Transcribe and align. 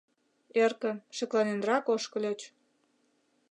Эркын, 0.63 0.97
шекланенрак 1.15 1.85
ошкыльыч. 1.93 2.41